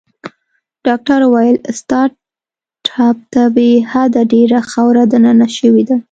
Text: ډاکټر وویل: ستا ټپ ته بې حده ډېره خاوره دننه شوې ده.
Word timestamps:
ډاکټر 0.85 1.19
وویل: 1.25 1.57
ستا 1.79 2.01
ټپ 2.85 3.17
ته 3.33 3.43
بې 3.55 3.71
حده 3.91 4.21
ډېره 4.33 4.59
خاوره 4.69 5.03
دننه 5.13 5.47
شوې 5.57 5.83
ده. 5.89 5.97